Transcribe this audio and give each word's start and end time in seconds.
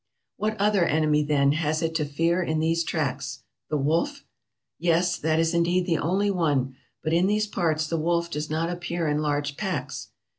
"What 0.37 0.57
other 0.57 0.83
enemy, 0.83 1.21
then, 1.23 1.51
has 1.51 1.83
it 1.83 1.93
to 1.93 2.05
fear 2.05 2.41
in 2.41 2.59
these 2.59 2.83
tracts? 2.83 3.43
The 3.69 3.77
wolf? 3.77 4.23
Yes— 4.79 5.15
that 5.19 5.37
is 5.37 5.53
indeed 5.53 5.85
the 5.85 5.99
only 5.99 6.31
one; 6.31 6.75
but 7.03 7.13
in 7.13 7.27
these 7.27 7.45
parts 7.45 7.85
the 7.85 7.99
wolf 7.99 8.27
does 8.31 8.49
not 8.49 8.71
appear 8.71 9.07
in 9.07 9.19
large 9.19 9.57
packs. 9.57 10.07